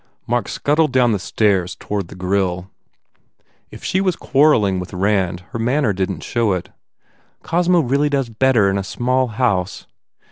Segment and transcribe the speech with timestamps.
[0.25, 2.71] Mark scuttled down the stairs toward the grill.
[3.69, 6.69] If she was quarrelling with Rand her manner didn t show it.
[7.43, 9.85] "Cosmo really does better in a small house."